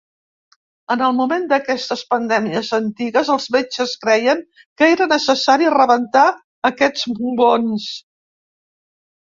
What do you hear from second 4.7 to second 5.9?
que era necessari